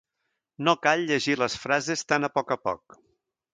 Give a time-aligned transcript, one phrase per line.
[0.67, 2.99] No cal llegir les frases tan a poc a poc.